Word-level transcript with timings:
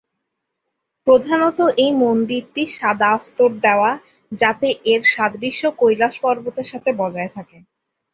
প্রধানত 1.07 1.59
এই 1.77 1.91
মন্দিরটি 2.01 2.63
সাদা 2.75 3.09
আস্তর-দেওয়া 3.15 3.91
যাতে 4.31 4.67
এর 4.85 5.01
সাদৃশ্য 5.13 5.61
কৈলাশ 5.79 6.13
পর্বতের 6.23 6.67
সাথে 6.71 6.89
বজায় 7.01 7.31
থাকে। 7.35 7.57